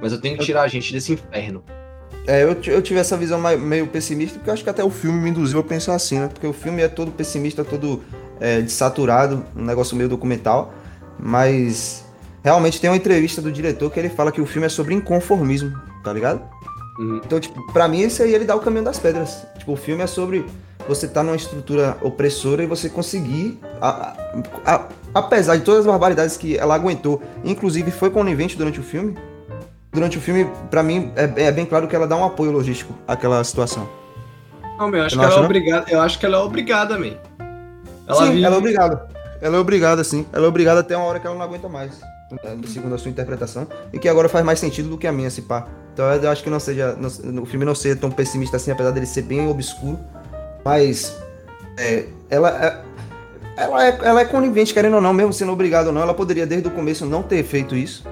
[0.00, 1.62] Mas eu tenho que tirar a gente desse inferno.
[2.26, 5.18] É, eu, eu tive essa visão meio pessimista, porque eu acho que até o filme
[5.18, 6.28] me induziu a pensar assim, né?
[6.28, 8.02] Porque o filme é todo pessimista, todo
[8.38, 10.74] é, desaturado, um negócio meio documental.
[11.18, 12.04] Mas
[12.44, 15.74] realmente tem uma entrevista do diretor que ele fala que o filme é sobre inconformismo,
[16.04, 16.42] tá ligado?
[16.98, 17.20] Uhum.
[17.24, 19.46] Então, tipo, pra mim esse aí ele dá o caminho das pedras.
[19.58, 20.44] Tipo, o filme é sobre
[20.88, 24.14] você estar numa estrutura opressora e você conseguir, a-
[24.64, 28.82] a- a- apesar de todas as barbaridades que ela aguentou, inclusive foi conivente durante o
[28.82, 29.16] filme.
[29.92, 32.94] Durante o filme, pra mim, é, é bem claro que ela dá um apoio logístico
[33.06, 33.88] àquela situação.
[34.78, 35.44] Não, meu, eu acho Você que não ela é não?
[35.44, 35.84] obrigada.
[35.90, 37.12] Eu acho que ela é obrigada, man.
[38.06, 39.08] Ela sim, vive- ela é obrigada.
[39.40, 40.26] Ela é obrigada, sim.
[40.32, 42.00] Ela é obrigada até uma hora que ela não aguenta mais.
[42.30, 43.66] né, Segundo a sua interpretação.
[43.92, 45.66] E que agora faz mais sentido do que a minha, se pá.
[45.94, 46.94] Então eu acho que não seja.
[46.98, 49.98] não- o filme não seja tão pessimista assim, apesar dele ser bem obscuro.
[50.68, 51.16] Mas.
[51.78, 52.82] é, ela, é,
[53.56, 56.02] ela, é, ela é conivente, querendo ou não, mesmo sendo obrigada ou não.
[56.02, 58.04] Ela poderia desde o começo não ter feito isso.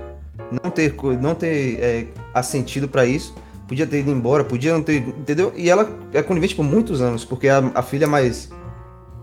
[0.63, 3.35] Não ter, não ter é, assentido pra isso.
[3.69, 4.97] Podia ter ido embora, podia não ter.
[4.99, 5.53] Entendeu?
[5.57, 8.49] E ela é conivente por muitos anos, porque a, a filha mais,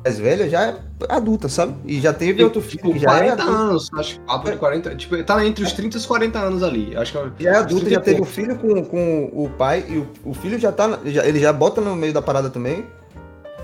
[0.03, 0.75] mais velha já é
[1.09, 1.73] adulta, sabe?
[1.85, 3.51] E já teve outro filho Tipo, que já é 40 adulto.
[3.57, 4.95] anos, acho que de 40.
[4.97, 6.93] Tipo, tá entre os 30 e os 40 anos ali.
[6.97, 8.31] Acho que é- Já é adulto, já teve um pouco.
[8.33, 10.99] filho com, com o pai, e o, o filho já tá.
[11.05, 12.85] já- ele já bota no meio da parada também.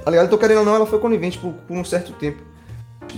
[0.03, 0.27] Tá ligado?
[0.27, 2.41] Então, querendo ou não, ela foi conivente por, por um certo tempo.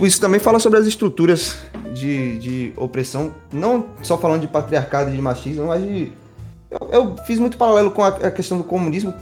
[0.00, 1.56] Isso também fala sobre as estruturas
[1.92, 6.12] de, de opressão, não só falando de patriarcado e de machismo, mas de.
[6.70, 9.12] Eu, eu fiz muito paralelo com a, a questão do comunismo.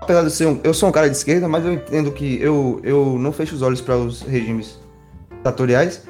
[0.00, 0.60] Apesar de ser um.
[0.64, 3.62] Eu sou um cara de esquerda, mas eu entendo que eu, eu não fecho os
[3.62, 4.78] olhos para os regimes
[5.30, 6.02] ditatoriais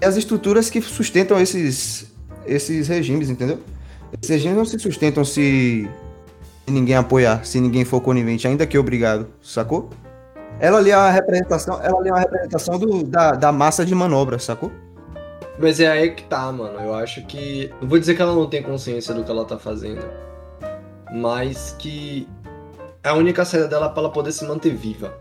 [0.00, 2.12] e as estruturas que sustentam esses,
[2.46, 3.58] esses regimes, entendeu?
[4.20, 5.88] Esses regimes não se sustentam se
[6.66, 9.90] ninguém apoiar, se ninguém for conivente, ainda que obrigado, sacou?
[10.62, 13.92] Ela ali é a representação, ela ali é uma representação do, da, da massa de
[13.96, 14.70] manobra, sacou?
[15.58, 16.78] Mas é aí que tá, mano.
[16.78, 17.68] Eu acho que.
[17.80, 20.08] Não vou dizer que ela não tem consciência do que ela tá fazendo.
[21.12, 22.28] Mas que
[23.02, 25.12] é a única saída dela pra ela poder se manter viva.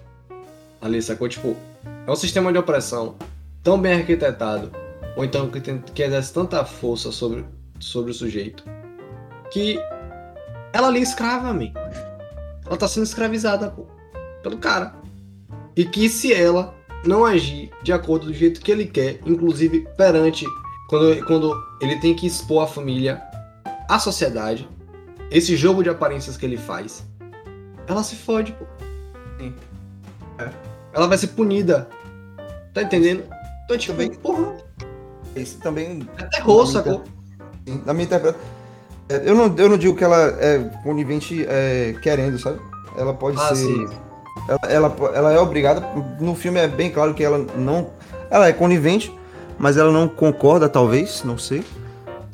[0.80, 1.28] Ali, sacou?
[1.28, 1.58] Tipo,
[2.06, 3.16] é um sistema de opressão
[3.64, 4.72] tão bem arquitetado.
[5.18, 7.44] Ou então que, tem, que exerce tanta força sobre,
[7.80, 8.64] sobre o sujeito.
[9.50, 9.80] Que
[10.72, 11.72] ela ali é escrava, man.
[12.64, 13.88] Ela tá sendo escravizada, pô.
[14.44, 15.01] Pelo cara.
[15.76, 16.74] E que se ela
[17.06, 20.46] não agir de acordo do jeito que ele quer, inclusive perante
[20.90, 23.22] quando, quando ele tem que expor a família,
[23.90, 24.68] a sociedade,
[25.32, 27.06] esse jogo de aparências que ele faz,
[27.88, 28.66] ela se fode, pô.
[29.40, 29.54] Sim.
[30.38, 30.50] É.
[30.94, 31.88] Ela vai ser punida.
[32.74, 33.24] Tá entendendo?
[33.66, 34.58] Então, tipo, Também- porra,
[35.36, 37.04] Isso também, é terror, sacou?
[37.66, 38.42] sim, na minha interpretação.
[39.10, 42.60] é, Eu não, eu não digo que ela é conivente é, querendo, sabe?
[42.98, 43.56] Ela pode Ah, ser.
[43.56, 43.88] sim.
[44.48, 45.82] Ela, ela, ela é obrigada.
[46.20, 47.90] No filme é bem claro que ela não.
[48.30, 49.14] Ela é conivente,
[49.60, 51.64] mas ela não concorda, talvez, não sei.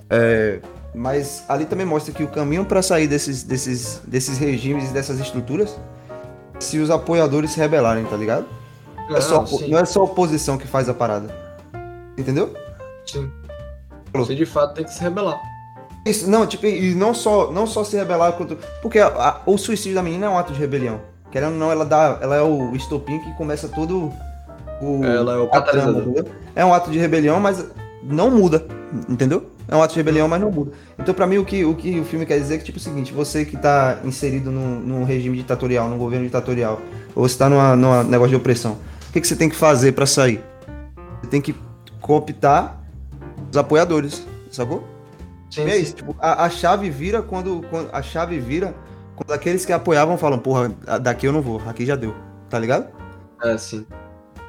[0.10, 0.60] É,
[0.94, 5.20] mas ali também mostra que o caminho para sair desses, desses, desses regimes e dessas
[5.20, 5.78] estruturas
[6.60, 8.46] se os apoiadores se rebelarem, tá ligado?
[9.10, 11.34] Não é, só, sim, não é só a oposição que faz a parada.
[12.18, 12.54] Entendeu?
[13.06, 13.30] sim.
[14.14, 15.40] Você de fato tem que se rebelar.
[16.06, 18.56] Isso, não, tipo, e não só, não só se rebelar contra.
[18.82, 21.00] Porque a- a- o suicídio da menina é um ato de rebelião.
[21.32, 22.20] Querendo ou não, ela dá.
[22.22, 24.12] Ela é o estopim que começa todo
[24.82, 25.04] o.
[25.04, 25.48] Ela é o
[26.00, 26.26] entendeu?
[26.56, 27.66] É um ato de rebelião, mas
[28.04, 28.66] não muda,
[29.10, 29.50] entendeu?
[29.68, 30.72] É um ato de rebelião, mas não muda.
[30.98, 32.82] Então, pra mim, o que, o que o filme quer dizer é que, tipo, é
[32.82, 36.80] o seguinte, você que tá inserido num, num regime ditatorial, num governo ditatorial,
[37.14, 38.78] ou você tá num numa negócio de opressão,
[39.10, 40.42] o que, que você tem que fazer pra sair?
[41.22, 41.54] Você tem que
[42.00, 42.80] cooptar
[43.52, 44.84] os apoiadores, sacou?
[45.50, 47.90] Sim, E é isso, tipo, a, a chave vira quando, quando.
[47.92, 48.74] A chave vira
[49.18, 52.16] quando aqueles que apoiavam falam, porra, daqui eu não vou, aqui já deu.
[52.50, 52.88] Tá ligado?
[53.44, 53.86] É, sim.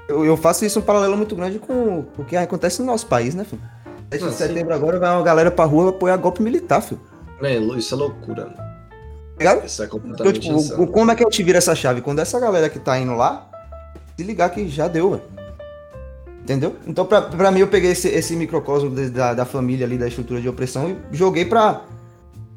[0.08, 3.34] Eu, eu faço isso um paralelo muito grande com o que acontece no nosso país,
[3.34, 3.60] né, filho?
[4.12, 7.00] 7 Ah, de setembro agora vai uma galera pra rua apoiar golpe militar, filho.
[7.42, 8.56] Man, isso é loucura, mano.
[8.56, 8.64] Tá
[9.38, 9.66] ligado?
[9.66, 10.82] Isso é Então, completamente tipo, insano.
[10.82, 12.00] o- como é que a gente vira essa chave?
[12.00, 13.48] Quando essa galera que tá indo lá,
[14.16, 15.22] se ligar que já deu, velho.
[16.42, 16.76] Entendeu?
[16.86, 20.08] Então, pra, pra mim, eu peguei esse, esse microcosmo de- da, da família ali, da
[20.08, 21.82] estrutura de opressão, e joguei pra,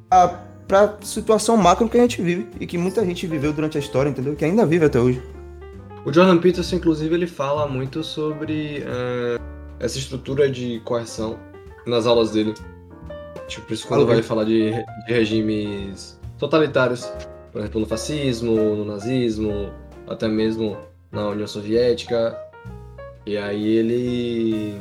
[0.10, 0.40] pra,
[0.72, 2.48] pra situação macro que a gente vive.
[2.58, 4.38] E que muita gente viveu durante a história, entendeu?
[4.38, 5.22] Que ainda vive até hoje.
[6.06, 9.38] O Jordan Peterson, inclusive, ele fala muito sobre é,
[9.82, 11.38] essa estrutura de coerção
[11.86, 12.54] nas aulas dele.
[13.50, 17.12] Tipo, por isso quando vai falar de, de regimes totalitários,
[17.52, 19.74] por exemplo, no fascismo, no nazismo,
[20.08, 20.78] até mesmo
[21.12, 22.40] na União Soviética.
[23.26, 24.74] E aí ele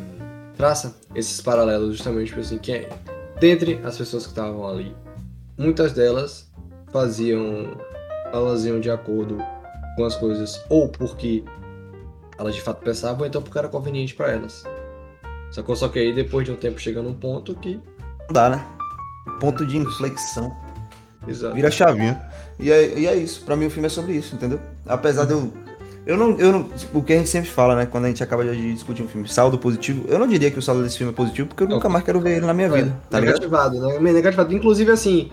[0.57, 2.89] traça esses paralelos justamente tipo assim, que é,
[3.41, 4.95] dentre as pessoas que estavam ali,
[5.61, 6.51] muitas delas
[6.91, 7.77] faziam,
[8.33, 9.39] elas iam de acordo
[9.95, 11.45] com as coisas, ou porque
[12.39, 14.65] elas de fato pensavam, ou então porque era conveniente pra elas.
[15.51, 15.77] Sacou?
[15.77, 17.79] Só que aí depois de um tempo chega num ponto que.
[18.31, 18.65] Dá, né?
[19.39, 20.57] Ponto de inflexão.
[21.29, 21.55] Exato.
[21.55, 22.23] Vira chavinha.
[22.59, 23.45] E é, e é isso.
[23.45, 24.61] Pra mim o filme é sobre isso, entendeu?
[24.87, 25.53] Apesar de eu.
[26.07, 26.71] Eu não, eu não.
[26.95, 27.87] O que a gente sempre fala, né?
[27.87, 30.05] Quando a gente acaba de discutir um filme, saldo positivo.
[30.09, 32.21] Eu não diria que o saldo desse filme é positivo, porque eu nunca mais quero
[32.21, 33.35] ver ele na minha vida, tá ligado?
[33.35, 33.99] negativado, né?
[33.99, 34.55] Meio negativado.
[34.55, 35.31] Inclusive, assim,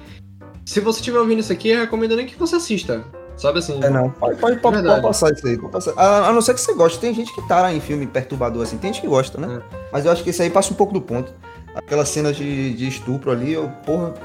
[0.66, 3.04] se você estiver ouvindo isso aqui, eu recomendo nem que você assista.
[3.38, 3.82] Sabe assim?
[3.84, 4.10] É, não.
[4.10, 5.58] Pode, pode, pode, pode passar isso aí.
[5.58, 5.94] Pode passar.
[5.96, 7.00] A, a não ser que você goste.
[7.00, 8.78] Tem gente que tá em filme perturbador assim.
[8.78, 9.62] Tem gente que gosta, né?
[9.94, 11.32] Mas eu acho que esse aí passa um pouco do ponto.
[11.76, 14.16] Aquela cena de, de estupro ali, eu, porra,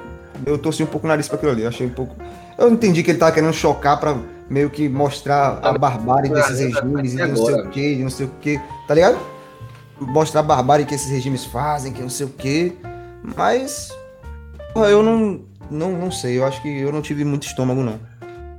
[0.47, 1.63] eu torci um pouco o nariz pra aquilo ali.
[1.63, 2.17] Eu achei um pouco.
[2.59, 4.17] Eu entendi que ele tava querendo chocar pra
[4.49, 8.31] meio que mostrar a barbárie desses regimes e não sei o que, não sei o
[8.41, 9.19] que, tá ligado?
[10.01, 12.77] Mostrar a barbárie que esses regimes fazem, que não sei o que.
[13.37, 13.91] Mas.
[14.75, 15.41] eu não,
[15.71, 15.93] não.
[15.93, 17.99] Não sei, eu acho que eu não tive muito estômago, não.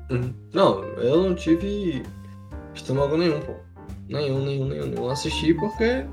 [0.10, 0.34] Uhum.
[0.54, 2.04] Não, eu não tive
[2.74, 3.54] estômago nenhum, pô.
[4.08, 5.10] Nenhum, nenhum, nenhum, nenhum.
[5.10, 6.06] Assisti porque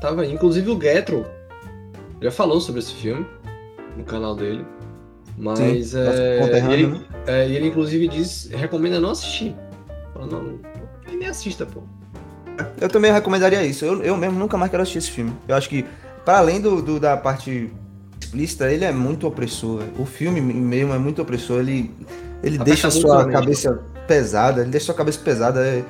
[0.00, 0.32] tava aí.
[0.32, 1.26] Inclusive o Getro
[2.20, 3.26] já falou sobre esse filme
[3.96, 4.64] no canal dele.
[5.40, 9.56] Mas Sim, nosso é, ele, é, e ele inclusive diz, recomenda não assistir.
[10.12, 10.58] Fala, não, não,
[11.18, 11.80] nem assista, pô.
[12.78, 13.84] Eu também recomendaria isso.
[13.86, 15.32] Eu, eu mesmo nunca mais quero assistir esse filme.
[15.48, 15.84] Eu acho que,
[16.26, 17.72] para além do, do- da parte
[18.20, 19.82] explícita, ele é muito opressor.
[19.98, 21.60] O filme mesmo é muito opressor.
[21.60, 21.90] Ele,
[22.42, 24.60] ele Aperta deixa a sua cabeça pesada.
[24.60, 25.64] Ele deixa sua cabeça pesada.
[25.66, 25.82] É,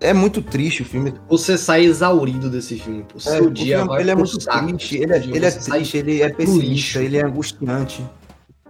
[0.00, 1.14] é muito triste o filme.
[1.30, 3.04] Você sai exaurido desse filme.
[3.04, 3.14] pô.
[3.14, 4.66] O É, seu o dia filme, vai ele é muito saco.
[4.66, 4.98] triste.
[4.98, 8.04] Ele é, ele é triste, ele é pessimista, ele é angustiante.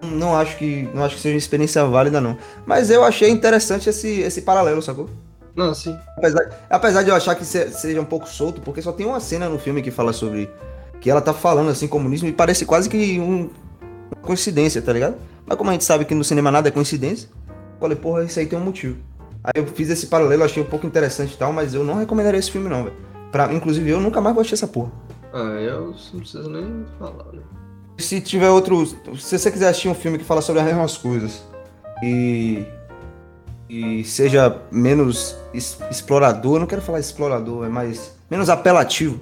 [0.02, 2.36] Não acho que não acho que seja uma experiência válida, não.
[2.66, 5.08] Mas eu achei interessante esse, esse paralelo, sacou?
[5.54, 5.96] Não, sim.
[6.16, 9.20] Apesar, apesar de eu achar que se- seja um pouco solto, porque só tem uma
[9.20, 10.48] cena no filme que fala sobre.
[11.00, 13.48] Que ela tá falando assim, comunismo, e parece quase que um,
[14.12, 15.16] uma coincidência, tá ligado?
[15.46, 18.38] Mas como a gente sabe que no cinema nada é coincidência, eu falei, porra, isso
[18.38, 18.96] aí tem um motivo.
[19.42, 22.38] Aí eu fiz esse paralelo, achei um pouco interessante e tal, mas eu não recomendaria
[22.38, 22.96] esse filme, não, velho.
[23.54, 24.90] Inclusive, eu nunca mais vou assistir essa porra.
[25.32, 27.40] Ah, eu não preciso nem falar, né?
[28.00, 28.84] Se tiver outro.
[29.18, 31.42] Se você quiser assistir um filme que fala sobre as mesmas coisas
[32.02, 32.64] e.
[33.68, 38.12] e seja menos es- explorador, não quero falar explorador, é mais.
[38.30, 39.20] menos apelativo.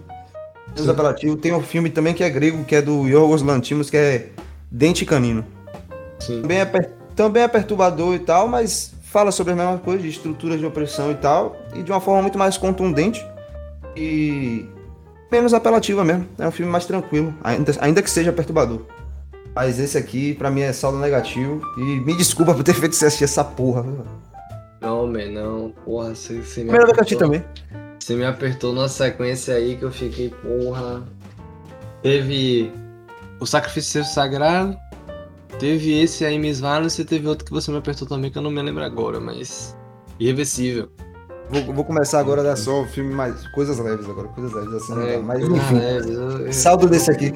[0.69, 0.91] Menos Sim.
[0.91, 1.37] apelativo.
[1.37, 4.29] Tem um filme também que é grego, que é do Yorgos Lantimos, que é
[4.71, 5.45] Dente Canino.
[6.21, 6.43] Sim.
[6.43, 6.67] Também é,
[7.17, 11.11] também é perturbador e tal, mas fala sobre as mesmas coisas, de estruturas de opressão
[11.11, 13.25] e tal, e de uma forma muito mais contundente
[13.97, 14.67] e
[15.31, 16.27] menos apelativa mesmo.
[16.39, 18.83] É um filme mais tranquilo, ainda, ainda que seja perturbador.
[19.55, 21.61] Mas esse aqui, pra mim, é saldo negativo.
[21.77, 23.85] E me desculpa por ter feito você assistir essa porra.
[24.81, 25.73] Não, man, não.
[25.85, 27.19] Porra, você, você me Primeira apertou.
[27.19, 27.45] também.
[27.99, 31.03] Você me apertou numa sequência aí que eu fiquei, porra.
[32.03, 32.73] Teve
[33.41, 34.77] o Sacrifício Sagrado,
[35.59, 38.43] teve esse aí, Miss Valence, e teve outro que você me apertou também, que eu
[38.43, 39.77] não me lembro agora, mas.
[40.21, 40.89] Irreversível.
[41.51, 43.47] Vou, vou começar agora a dar só o filme mais.
[43.49, 44.95] Coisas leves agora, coisas leves assim.
[44.95, 45.19] não dá.
[45.23, 45.75] Mas enfim.
[45.75, 47.35] leve, eu- eu- Saldo desse aqui.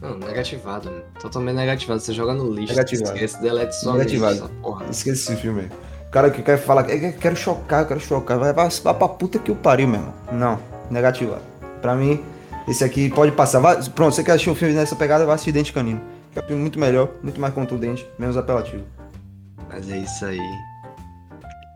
[0.00, 1.02] Não, negativado, mano.
[1.20, 2.00] Totalmente negativado.
[2.00, 2.72] Você joga no lixo.
[2.72, 3.14] Negativado.
[3.14, 4.50] Esquece, delete só Negativado.
[4.62, 4.86] porra.
[4.90, 5.70] Esquece esse filme aí.
[6.06, 9.08] O cara que quer falar, eu quero chocar, eu quero chocar, vai, vai, vai pra
[9.08, 10.14] puta que o pariu, meu irmão.
[10.32, 10.58] Não,
[10.90, 11.42] negativado.
[11.82, 12.22] Pra mim,
[12.68, 13.60] esse aqui pode passar.
[13.60, 16.00] Vai- pronto, você quer assistir um filme nessa pegada, vai assistir Dente Canino.
[16.32, 18.84] Que é um filme muito melhor, muito mais contundente, menos apelativo.
[19.68, 20.38] Mas é isso aí.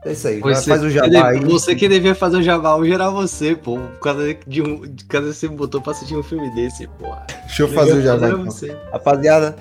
[0.08, 0.40] É isso aí.
[0.40, 1.40] Você, Faz o jabá aí.
[1.44, 3.78] você que devia fazer o jabá hoje era você, pô.
[3.78, 4.80] Por causa de um.
[4.82, 7.26] De causa você botou pra assistir um filme desse, porra.
[7.46, 8.26] Deixa eu fazer o jabá.
[8.26, 8.44] Era então.
[8.46, 8.76] você.
[8.90, 9.56] Rapaziada,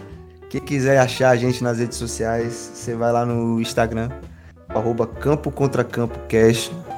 [0.49, 4.09] quem quiser achar a gente nas redes sociais, você vai lá no Instagram,
[4.69, 6.17] arroba Campo Contra Campo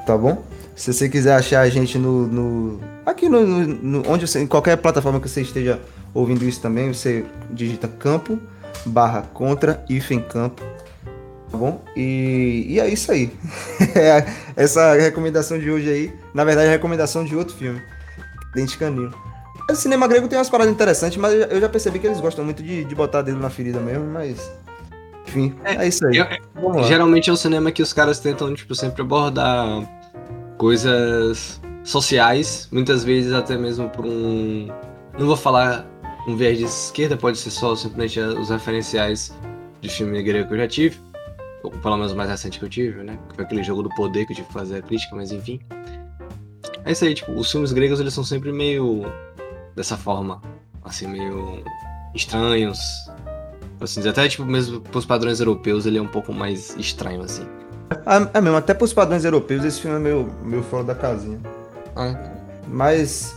[0.06, 0.42] tá bom?
[0.76, 2.26] Se você quiser achar a gente no.
[2.26, 5.78] no- aqui no, no- no- onde você, em qualquer plataforma que você esteja
[6.14, 8.38] ouvindo isso também, você digita campo
[8.86, 10.62] barra contra hífen campo.
[11.50, 11.82] Tá bom?
[11.96, 13.30] E, e é isso aí.
[13.96, 14.24] É
[14.56, 17.80] Essa recomendação de hoje aí, na verdade, é a recomendação de outro filme.
[18.54, 19.12] Dente Canino.
[19.70, 22.62] O cinema grego tem umas paradas interessantes, mas eu já- percebi que eles gostam muito
[22.62, 24.50] de, de botar dedo na ferida mesmo, mas.
[25.28, 26.16] Enfim, é, isso aí.
[26.18, 26.82] Eu-.
[26.84, 29.66] Geralmente é um cinema que os caras tentam, tipo, sempre abordar
[30.58, 34.68] coisas sociais, muitas vezes até mesmo por um.
[35.18, 35.86] Não vou falar
[36.26, 39.32] um viés de esquerda, pode ser só simplesmente os referenciais
[39.80, 40.98] de filme grego que eu já tive.
[41.62, 43.18] Ou pelo menos o mais recente que eu tive, né?
[43.28, 45.60] Que foi aquele jogo do poder que eu tive que fazer a crítica, mas enfim.
[46.84, 49.04] É isso aí, tipo, os filmes gregos eles são sempre meio
[49.74, 50.40] dessa forma.
[50.82, 51.62] Assim, meio
[52.14, 52.80] estranhos.
[53.80, 57.46] Assim, até tipo, mesmo pros padrões europeus, ele é um pouco mais estranho, assim.
[58.06, 61.40] Ah, é mesmo, até pros padrões europeus, esse filme é meio, meio fora da casinha.
[62.68, 63.36] Mas.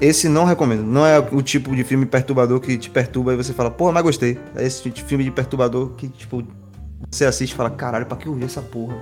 [0.00, 0.82] Esse não recomendo.
[0.82, 4.02] Não é o tipo de filme perturbador que te perturba e você fala, porra, mas
[4.02, 4.38] gostei.
[4.54, 6.42] É esse tipo de filme de perturbador que, tipo,
[7.10, 8.96] você assiste e fala, caralho, pra que eu vi essa porra?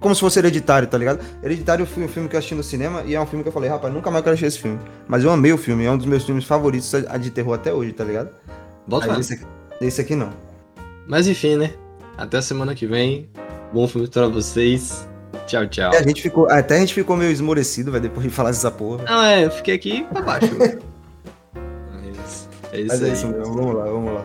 [0.00, 1.20] Como se fosse hereditário, tá ligado?
[1.42, 3.52] Hereditário foi um filme que eu assisti no cinema e é um filme que eu
[3.52, 4.78] falei, rapaz, nunca mais quero assistir esse filme.
[5.08, 7.92] Mas eu amei o filme, é um dos meus filmes favoritos de terror até hoje,
[7.92, 8.30] tá ligado?
[8.86, 9.44] Bota esse aqui,
[9.80, 10.30] esse aqui não.
[11.08, 11.72] Mas enfim, né?
[12.16, 13.28] Até semana que vem.
[13.72, 15.06] Bom filme pra vocês.
[15.46, 15.92] Tchau, tchau.
[15.92, 18.70] E a gente ficou, até a gente ficou meio esmorecido, velho, depois de falar dessa
[18.70, 19.04] porra.
[19.04, 20.48] Não, é, eu fiquei aqui pra baixo.
[21.92, 23.12] Mas é isso Mas é aí.
[23.12, 24.24] isso mesmo, vamos lá, vamos lá.